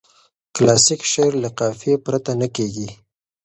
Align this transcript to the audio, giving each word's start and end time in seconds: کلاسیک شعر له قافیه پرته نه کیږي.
کلاسیک 0.55 1.01
شعر 1.11 1.31
له 1.43 1.49
قافیه 1.59 1.95
پرته 2.05 2.31
نه 2.41 2.47
کیږي. 2.55 2.89